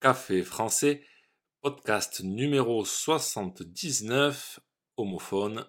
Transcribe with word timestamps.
Café 0.00 0.42
français, 0.42 1.02
podcast 1.60 2.22
numéro 2.24 2.86
79, 2.86 4.58
homophone 4.96 5.66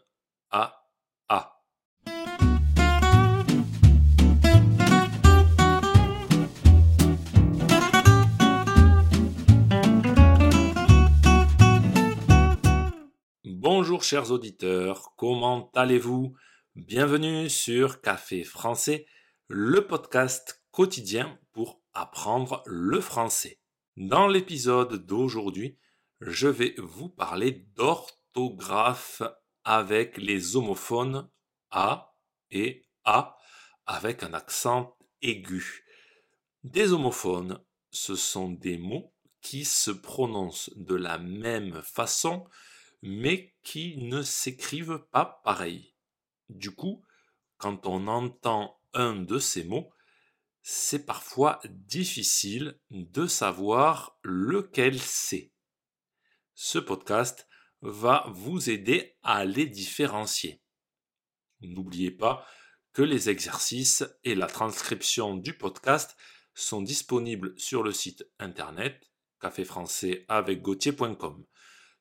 A 0.51 0.85
A. 1.27 1.61
Bonjour 13.43 14.01
chers 14.01 14.31
auditeurs, 14.31 15.13
comment 15.17 15.69
allez-vous? 15.75 16.33
Bienvenue 16.75 17.49
sur 17.49 17.99
Café 17.99 18.45
français, 18.45 19.05
le 19.49 19.85
podcast 19.85 20.63
quotidien 20.71 21.37
pour 21.51 21.81
apprendre 21.93 22.63
le 22.65 23.01
français. 23.01 23.60
Dans 24.01 24.27
l'épisode 24.27 25.05
d'aujourd'hui, 25.05 25.77
je 26.21 26.47
vais 26.47 26.73
vous 26.79 27.07
parler 27.07 27.67
d'orthographe 27.75 29.21
avec 29.63 30.17
les 30.17 30.55
homophones 30.55 31.29
A 31.69 32.15
et 32.49 32.83
A 33.03 33.37
avec 33.85 34.23
un 34.23 34.33
accent 34.33 34.97
aigu. 35.21 35.85
Des 36.63 36.93
homophones, 36.93 37.63
ce 37.91 38.15
sont 38.15 38.49
des 38.49 38.79
mots 38.79 39.13
qui 39.39 39.65
se 39.65 39.91
prononcent 39.91 40.71
de 40.77 40.95
la 40.95 41.19
même 41.19 41.83
façon 41.83 42.47
mais 43.03 43.53
qui 43.61 43.97
ne 43.97 44.23
s'écrivent 44.23 45.05
pas 45.11 45.41
pareil. 45.43 45.93
Du 46.49 46.71
coup, 46.71 47.05
quand 47.59 47.85
on 47.85 48.07
entend 48.07 48.79
un 48.95 49.13
de 49.13 49.37
ces 49.37 49.63
mots, 49.63 49.91
c'est 50.61 51.05
parfois 51.05 51.59
difficile 51.69 52.79
de 52.89 53.27
savoir 53.27 54.17
lequel 54.23 54.99
c'est. 54.99 55.51
Ce 56.53 56.77
podcast 56.77 57.47
va 57.81 58.25
vous 58.29 58.69
aider 58.69 59.17
à 59.23 59.45
les 59.45 59.65
différencier. 59.65 60.61
N'oubliez 61.61 62.11
pas 62.11 62.45
que 62.93 63.01
les 63.01 63.29
exercices 63.29 64.03
et 64.23 64.35
la 64.35 64.47
transcription 64.47 65.35
du 65.35 65.57
podcast 65.57 66.15
sont 66.53 66.81
disponibles 66.81 67.53
sur 67.57 67.83
le 67.83 67.91
site 67.91 68.25
internet 68.39 69.11
caféfrançais 69.39 70.25
avec 70.27 70.61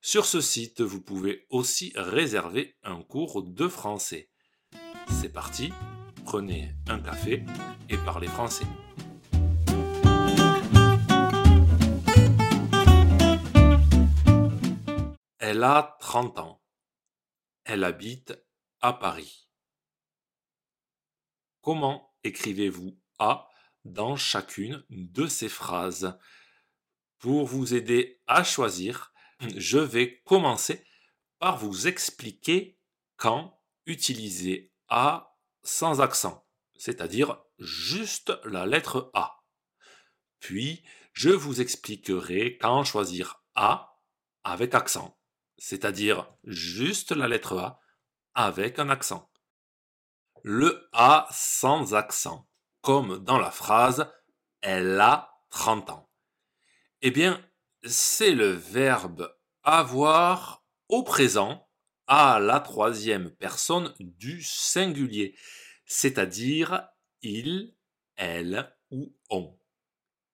Sur 0.03 0.27
ce 0.27 0.41
site, 0.41 0.81
vous 0.81 1.01
pouvez 1.01 1.47
aussi 1.51 1.93
réserver 1.95 2.77
un 2.83 3.03
cours 3.03 3.43
de 3.43 3.69
français. 3.69 4.31
C'est 5.09 5.33
parti, 5.33 5.73
prenez 6.31 6.73
un 6.87 7.01
café 7.01 7.45
et 7.89 7.97
parlez 7.97 8.29
français. 8.29 8.65
Elle 15.41 15.65
a 15.65 15.97
30 15.99 16.39
ans. 16.39 16.63
Elle 17.65 17.83
habite 17.83 18.33
à 18.81 18.93
Paris. 18.93 19.49
Comment 21.63 22.15
écrivez-vous 22.23 22.97
A 23.19 23.49
dans 23.85 24.15
chacune 24.15 24.85
de 24.89 25.27
ces 25.27 25.49
phrases? 25.49 26.17
Pour 27.19 27.45
vous 27.45 27.75
aider 27.75 28.23
à 28.29 28.45
choisir, 28.45 29.13
je 29.57 29.79
vais 29.79 30.21
commencer 30.21 30.85
par 31.41 31.59
vous 31.59 31.89
expliquer 31.89 32.79
quand 33.17 33.61
utiliser 33.87 34.73
A 34.87 35.30
sans 35.63 36.01
accent, 36.01 36.47
c'est-à-dire 36.79 37.43
juste 37.59 38.33
la 38.45 38.67
lettre 38.67 39.11
A. 39.15 39.41
Puis, 40.41 40.85
je 41.13 41.31
vous 41.31 41.61
expliquerai 41.61 42.57
quand 42.59 42.85
choisir 42.85 43.43
A 43.55 43.99
avec 44.43 44.75
accent, 44.75 45.19
c'est-à-dire 45.59 46.33
juste 46.45 47.13
la 47.13 47.29
lettre 47.29 47.59
A 47.59 47.81
avec 48.35 48.79
un 48.79 48.89
accent. 48.89 49.31
Le 50.43 50.89
A 50.93 51.29
sans 51.31 51.95
accent, 51.95 52.49
comme 52.81 53.19
dans 53.19 53.39
la 53.39 53.51
phrase 53.51 54.11
Elle 54.63 54.99
a 55.01 55.31
30 55.51 55.91
ans. 55.91 56.11
Eh 57.03 57.11
bien, 57.11 57.45
c'est 57.85 58.33
le 58.33 58.51
verbe 58.51 59.35
avoir 59.63 60.65
au 60.89 61.03
présent 61.03 61.70
la 62.11 62.61
troisième 62.61 63.31
personne 63.31 63.95
du 64.01 64.43
singulier, 64.43 65.37
c'est-à-dire 65.87 66.89
il, 67.23 67.75
elle 68.17 68.75
ou 68.91 69.15
on. 69.29 69.57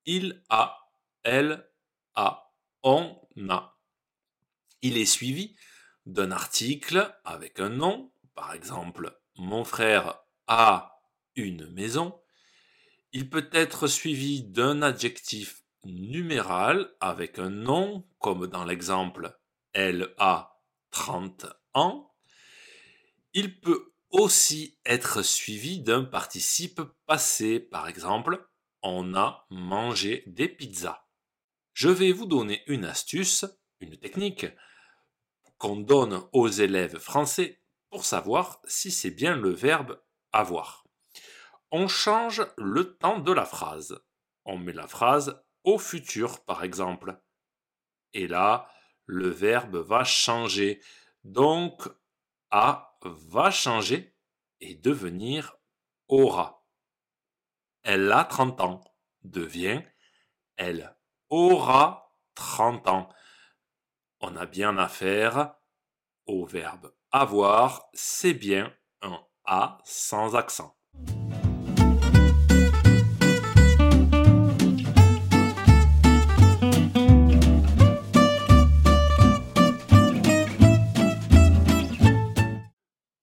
Il 0.06 0.42
a, 0.48 0.78
elle 1.22 1.68
a, 2.14 2.52
on 2.82 3.20
a. 3.48 3.78
Il 4.80 4.96
est 4.96 5.04
suivi 5.04 5.56
d'un 6.06 6.30
article 6.30 7.14
avec 7.24 7.60
un 7.60 7.68
nom, 7.68 8.12
par 8.34 8.54
exemple 8.54 9.18
mon 9.38 9.64
frère 9.64 10.20
a 10.46 10.98
une 11.34 11.68
maison. 11.70 12.18
Il 13.12 13.28
peut 13.28 13.50
être 13.52 13.86
suivi 13.86 14.44
d'un 14.44 14.80
adjectif 14.80 15.62
numéral 15.84 16.90
avec 17.00 17.38
un 17.38 17.50
nom, 17.50 18.06
comme 18.18 18.46
dans 18.46 18.64
l'exemple 18.64 19.38
elle 19.72 20.14
a 20.16 20.55
30 20.96 21.46
il 23.34 23.60
peut 23.60 23.92
aussi 24.10 24.78
être 24.86 25.20
suivi 25.22 25.82
d'un 25.82 26.04
participe 26.04 26.80
passé, 27.04 27.60
par 27.60 27.86
exemple, 27.86 28.48
on 28.82 29.14
a 29.14 29.46
mangé 29.50 30.22
des 30.26 30.48
pizzas. 30.48 31.04
Je 31.74 31.90
vais 31.90 32.12
vous 32.12 32.24
donner 32.24 32.62
une 32.66 32.86
astuce, 32.86 33.44
une 33.80 33.98
technique 33.98 34.46
qu'on 35.58 35.76
donne 35.76 36.22
aux 36.32 36.48
élèves 36.48 36.98
français 36.98 37.62
pour 37.90 38.06
savoir 38.06 38.62
si 38.64 38.90
c'est 38.90 39.10
bien 39.10 39.36
le 39.36 39.50
verbe 39.50 40.00
avoir. 40.32 40.86
On 41.70 41.88
change 41.88 42.46
le 42.56 42.96
temps 42.96 43.18
de 43.18 43.32
la 43.32 43.44
phrase. 43.44 44.00
On 44.46 44.56
met 44.56 44.72
la 44.72 44.86
phrase 44.86 45.42
au 45.64 45.76
futur, 45.78 46.42
par 46.44 46.64
exemple. 46.64 47.20
Et 48.14 48.28
là, 48.28 48.70
le 49.06 49.28
verbe 49.28 49.76
va 49.76 50.04
changer. 50.04 50.80
Donc, 51.24 51.88
A 52.50 52.98
va 53.02 53.50
changer 53.50 54.16
et 54.60 54.74
devenir 54.74 55.56
aura. 56.08 56.66
Elle 57.82 58.10
a 58.12 58.24
30 58.24 58.60
ans 58.60 58.84
devient 59.22 59.82
elle 60.56 60.96
aura 61.28 62.16
30 62.34 62.88
ans. 62.88 63.08
On 64.20 64.36
a 64.36 64.46
bien 64.46 64.78
affaire 64.78 65.54
au 66.26 66.46
verbe 66.46 66.92
avoir, 67.12 67.88
c'est 67.94 68.34
bien 68.34 68.74
un 69.02 69.24
A 69.44 69.78
sans 69.84 70.34
accent. 70.34 70.75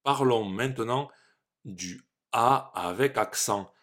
Parlons 0.04 0.44
maintenant 0.44 1.10
du 1.66 2.06
A 2.32 2.72
avec 2.76 3.18
accent. 3.18 3.74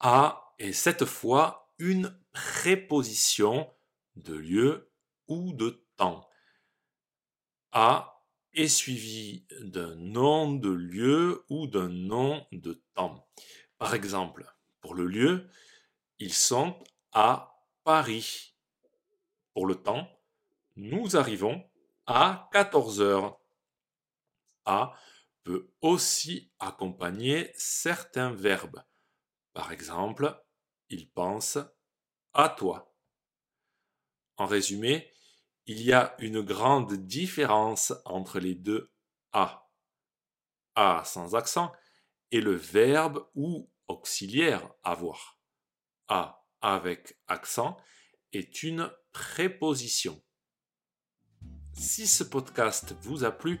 A 0.00 0.54
est 0.58 0.72
cette 0.72 1.04
fois 1.04 1.72
une 1.78 2.16
préposition 2.32 3.70
de 4.16 4.34
lieu 4.34 4.92
ou 5.26 5.52
de 5.52 5.84
temps. 5.96 6.28
A 7.72 8.22
est 8.52 8.68
suivi 8.68 9.46
d'un 9.60 9.94
nom 9.96 10.52
de 10.52 10.70
lieu 10.70 11.44
ou 11.48 11.66
d'un 11.66 11.88
nom 11.88 12.46
de 12.52 12.80
temps. 12.94 13.28
Par 13.78 13.94
exemple, 13.94 14.46
pour 14.80 14.94
le 14.94 15.06
lieu, 15.06 15.48
ils 16.18 16.32
sont 16.32 16.78
à 17.12 17.60
Paris. 17.82 18.54
Pour 19.52 19.66
le 19.66 19.74
temps, 19.74 20.08
nous 20.76 21.16
arrivons 21.16 21.68
à 22.06 22.48
14 22.52 23.00
heures. 23.00 23.40
A 24.64 24.94
peut 25.42 25.70
aussi 25.80 26.50
accompagner 26.58 27.52
certains 27.56 28.32
verbes. 28.32 28.82
Par 29.52 29.72
exemple, 29.72 30.42
il 30.88 31.10
pense 31.10 31.58
à 32.32 32.48
toi. 32.48 32.94
En 34.36 34.46
résumé, 34.46 35.12
il 35.66 35.82
y 35.82 35.92
a 35.92 36.14
une 36.18 36.40
grande 36.40 36.94
différence 36.94 37.92
entre 38.04 38.40
les 38.40 38.54
deux 38.54 38.92
A. 39.32 39.70
A 40.74 41.02
sans 41.04 41.34
accent 41.34 41.72
et 42.30 42.40
le 42.40 42.54
verbe 42.54 43.28
ou 43.34 43.70
auxiliaire 43.86 44.68
avoir. 44.82 45.38
A 46.08 46.44
avec 46.60 47.18
accent 47.28 47.76
est 48.32 48.62
une 48.62 48.90
préposition. 49.12 50.22
Si 51.74 52.06
ce 52.06 52.24
podcast 52.24 52.94
vous 53.02 53.24
a 53.24 53.30
plu, 53.30 53.60